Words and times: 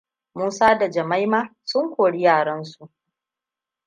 Musa 0.37 0.77
da 0.77 0.89
Jummaiamu 0.91 1.47
sun 1.63 1.93
hori 1.97 2.21
yaransu. 2.21 2.89